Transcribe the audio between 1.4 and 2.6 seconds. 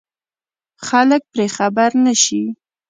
خبر نه شي.